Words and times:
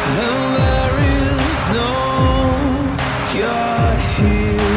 and 0.08 0.56
there 0.60 0.96
is 1.20 1.52
no 1.76 1.92
God 3.40 3.98
here 4.16 4.70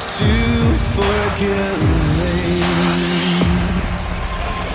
to 0.00 0.30
forgive 0.94 1.82
me. 2.18 2.36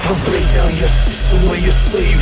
I'll 0.08 0.22
break 0.26 0.48
down 0.50 0.72
your 0.80 0.88
system 0.88 1.40
when 1.50 1.60
you 1.62 1.72
sleep. 1.72 2.22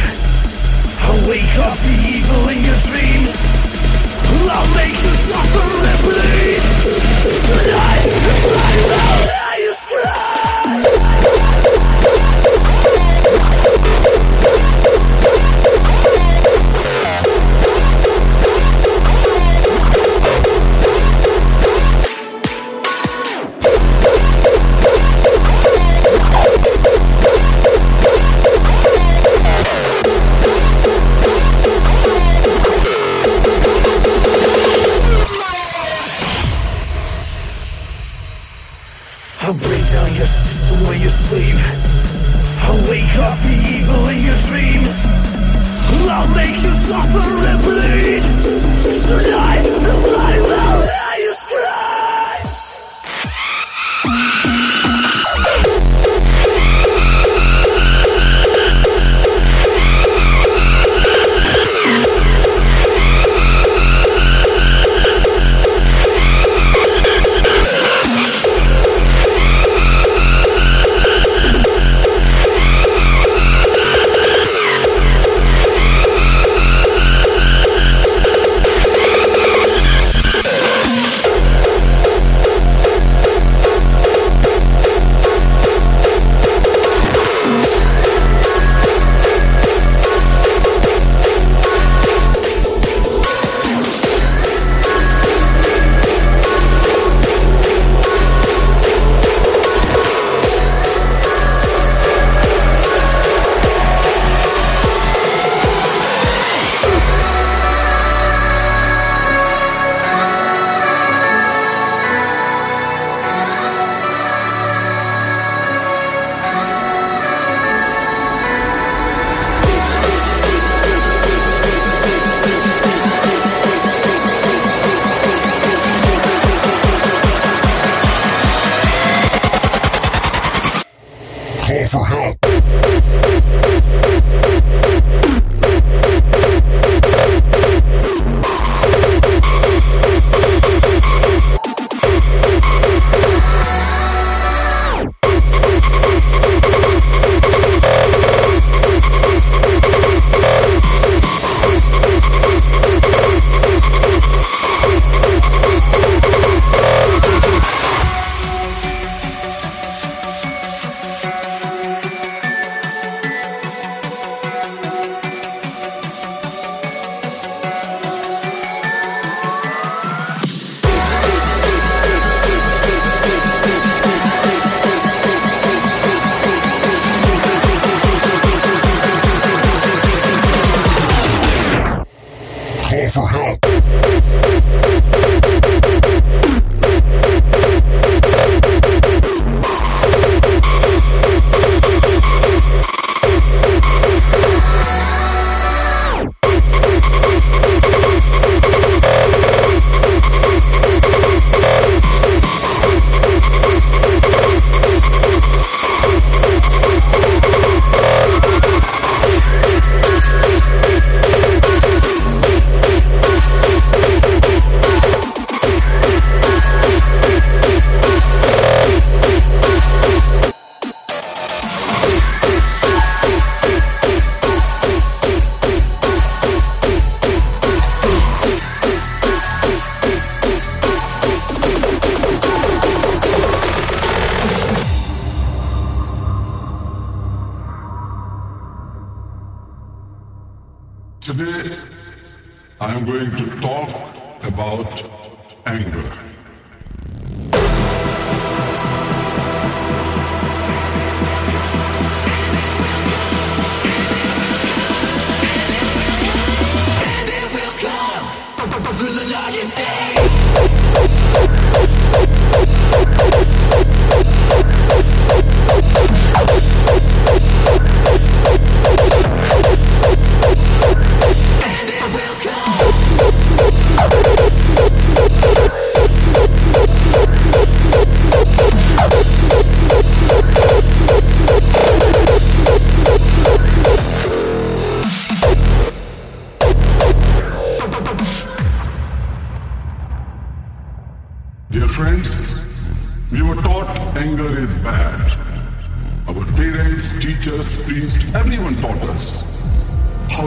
I'll 1.00 1.22
wake 1.30 1.58
up 1.60 1.78
the 1.78 1.96
evil 2.16 2.50
in 2.50 2.60
your 2.66 2.80
dreams. 2.90 3.67
I'll 4.50 4.76
make 4.76 4.94
you 4.94 5.14
suffer 5.14 5.68
and 5.92 6.00
bleed. 6.04 6.62
Tonight, 7.48 8.08
I 8.58 9.40
will 9.42 9.47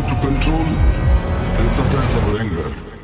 how 0.00 0.14
to 0.14 0.26
control 0.26 0.60
and 0.60 1.70
suppress 1.72 2.16
our 2.16 2.38
anger. 2.38 2.99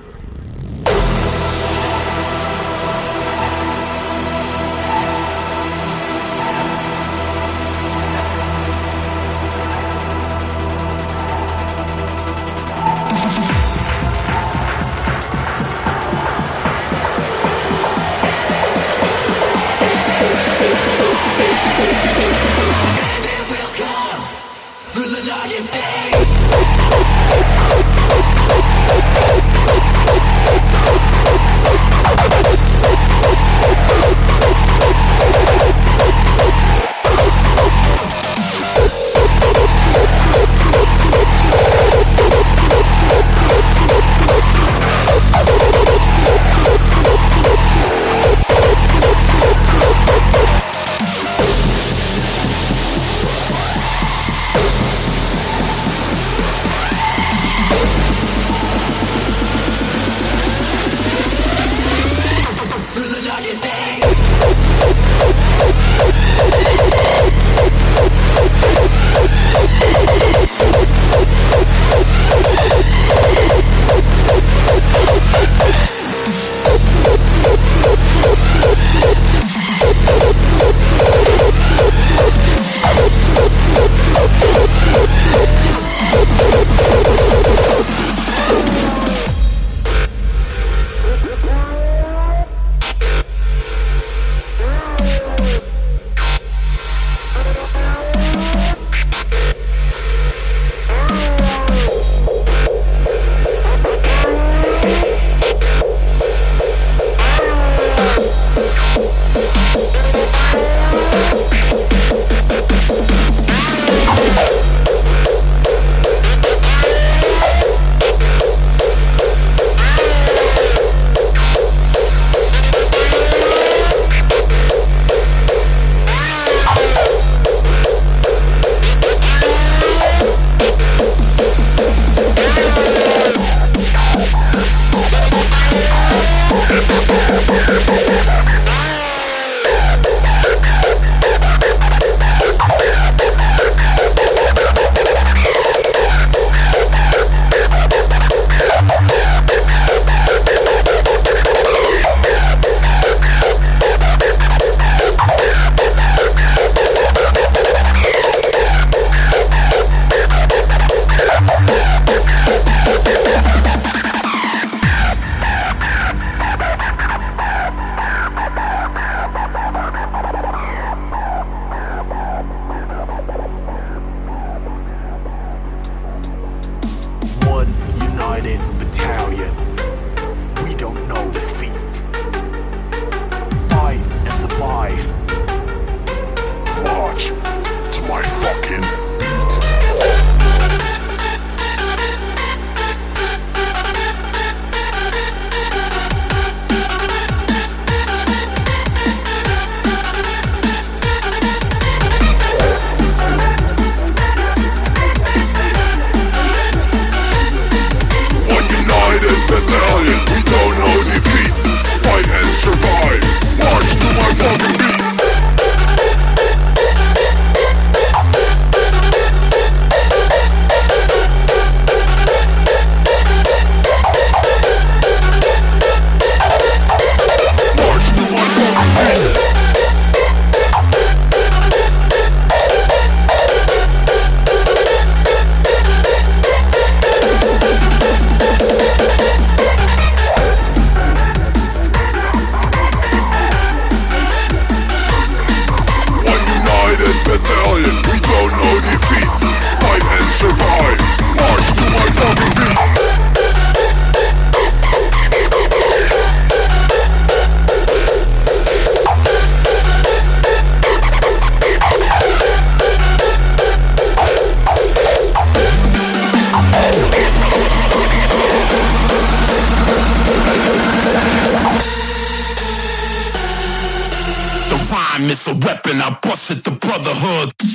Brotherhood. 276.71 277.66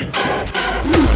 Música 0.00 1.07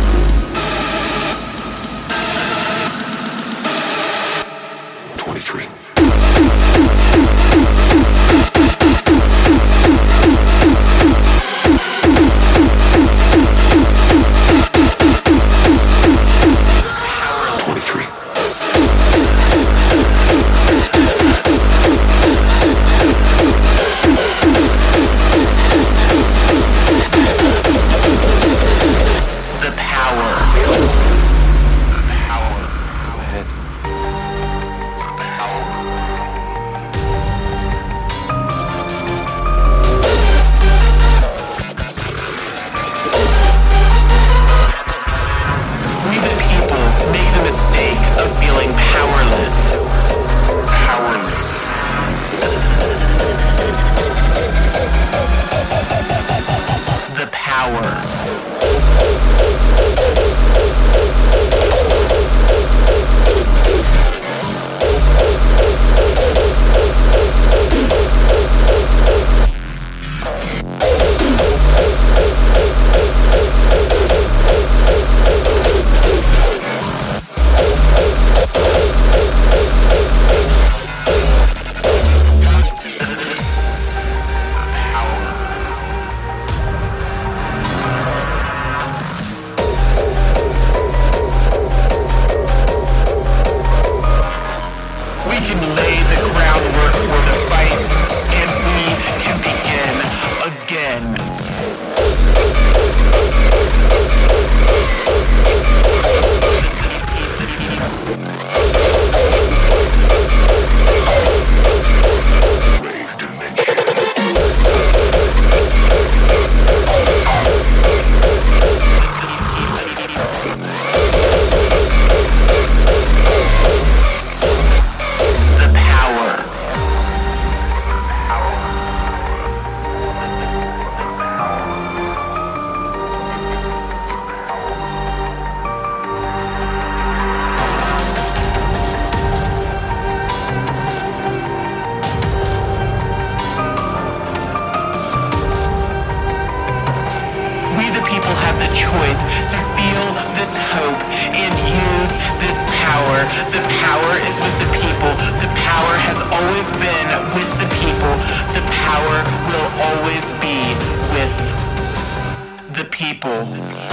people. 163.20 163.91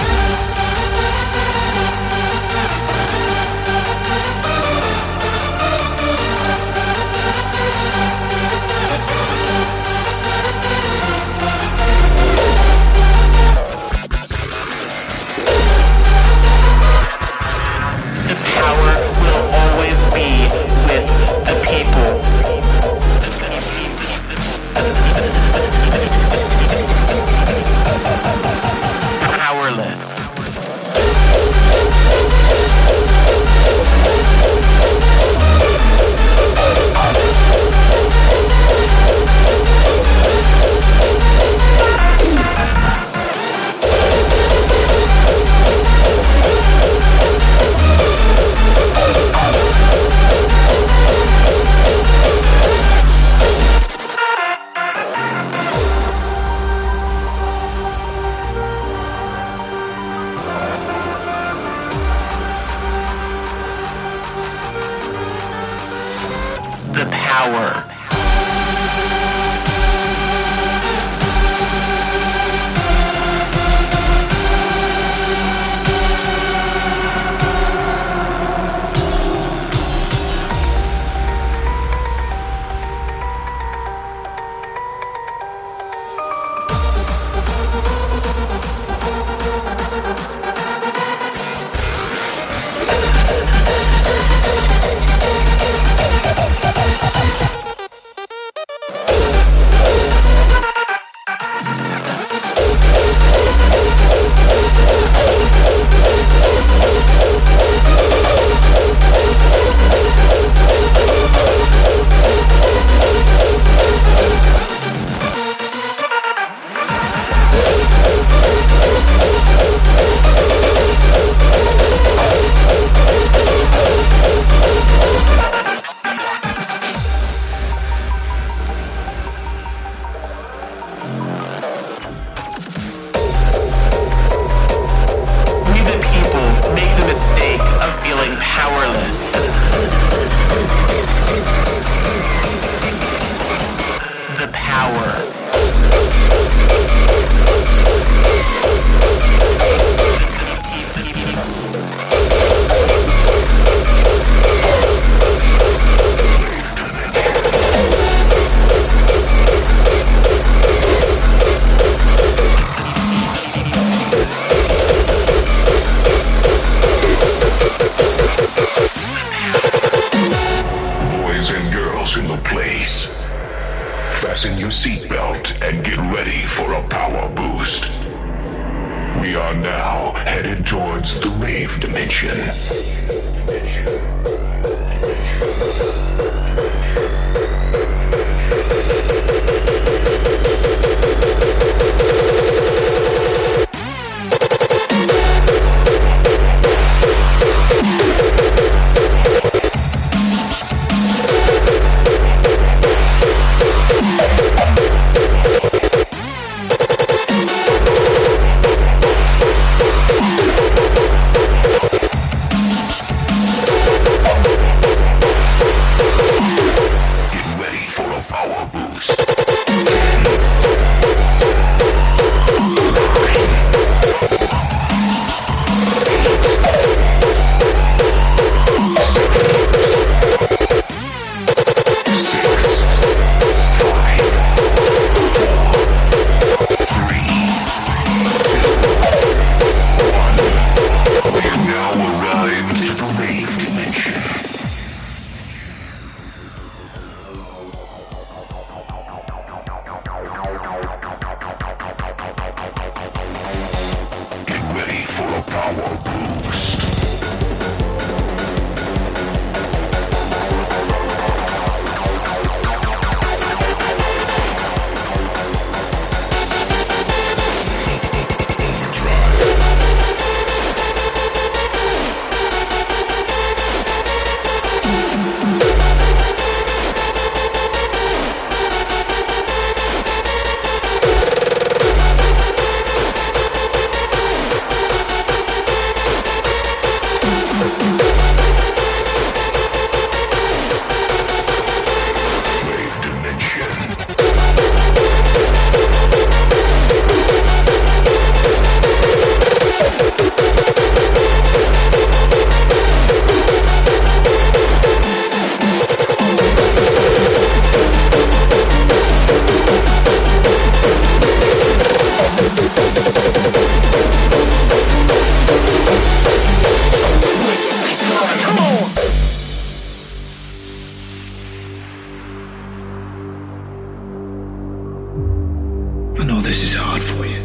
I 326.20 326.22
know 326.22 326.38
this 326.38 326.62
is 326.62 326.74
hard 326.74 327.02
for 327.02 327.24
you, 327.24 327.40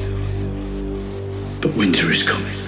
but 1.61 1.73
winter 1.77 2.11
is 2.11 2.23
coming. 2.23 2.64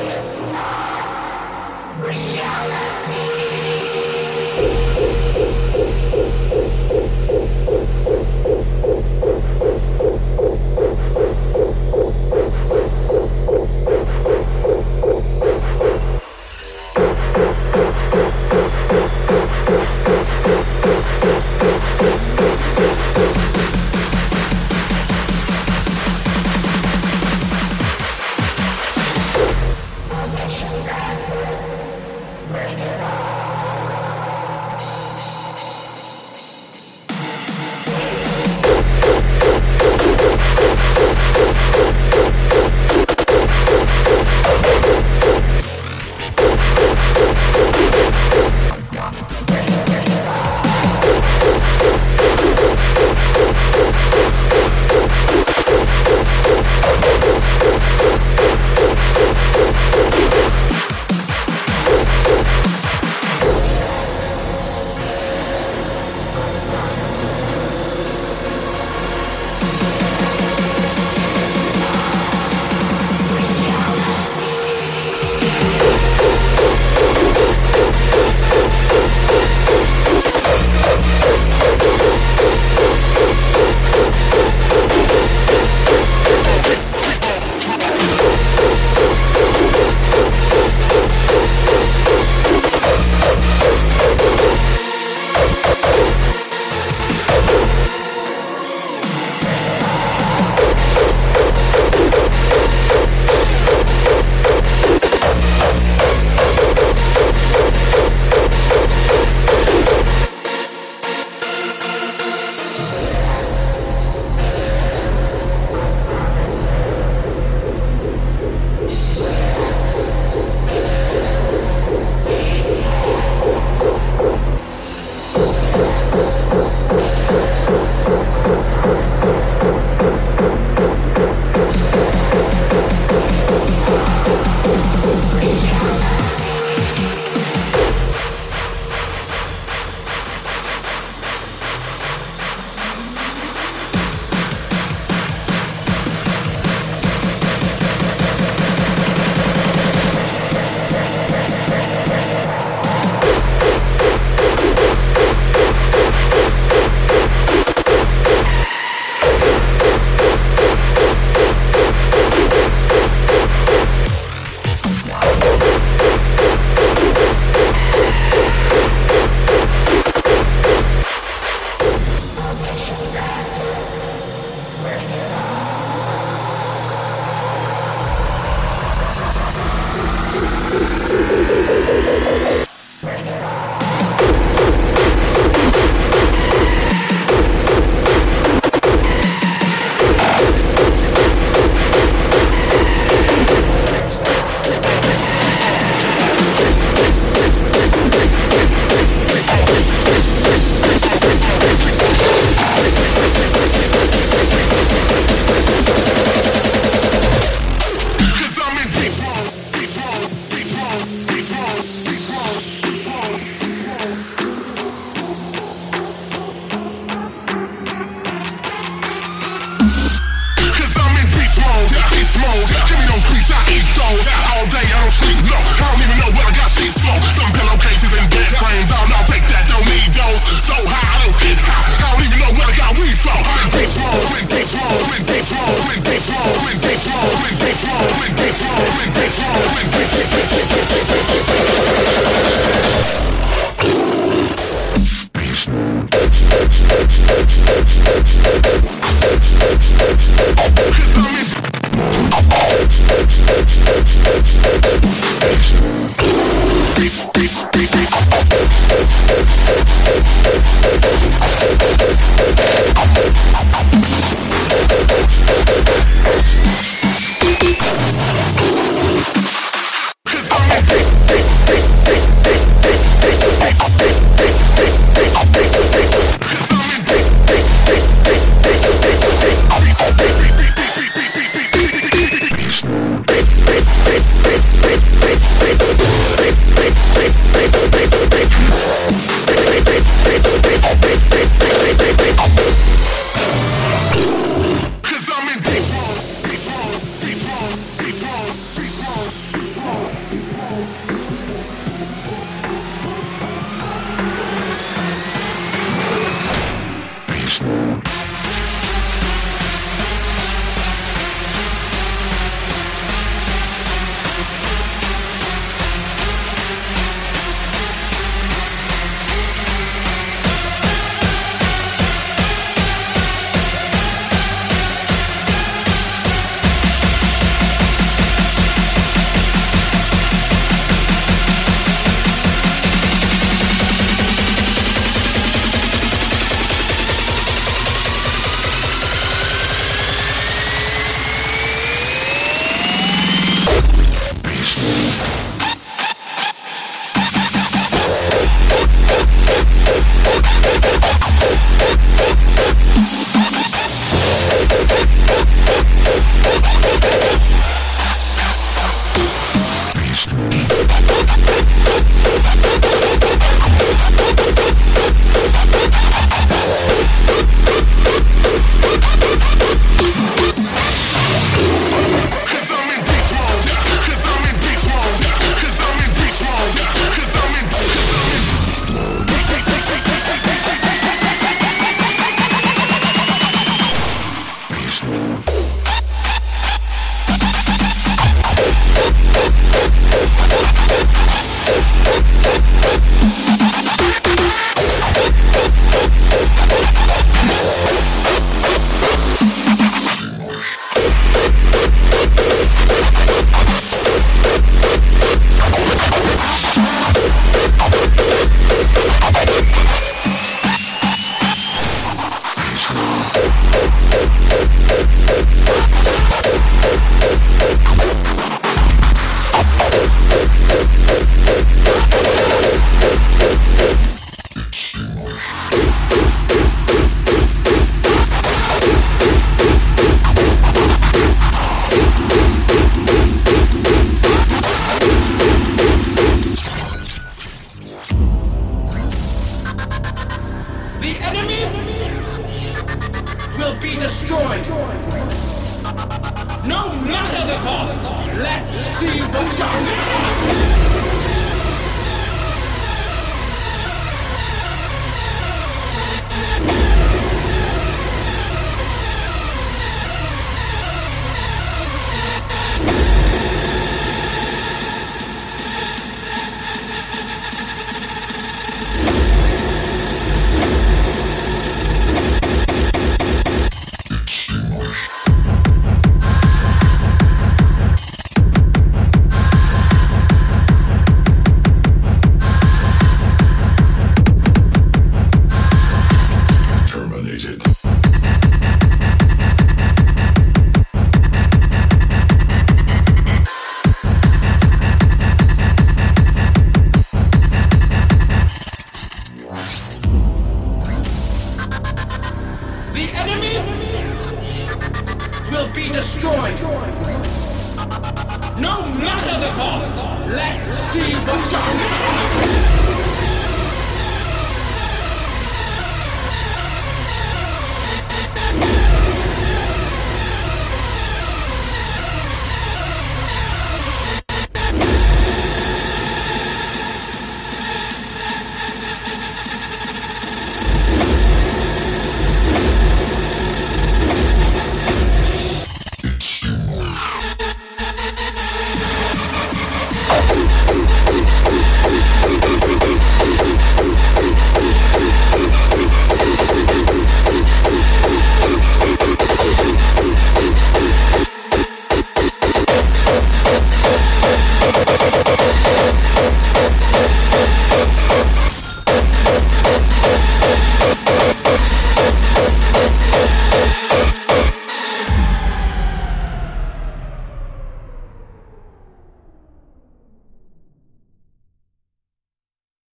is 0.00 0.38
not 0.38 1.20
reality. 2.00 3.49